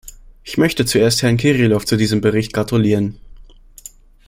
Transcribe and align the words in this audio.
Ich 0.43 0.57
möchte 0.57 0.87
zuerst 0.87 1.21
Herrn 1.21 1.37
Kirilov 1.37 1.85
zu 1.85 1.95
diesem 1.95 2.21
Bericht 2.21 2.53
gratulieren. 2.53 3.19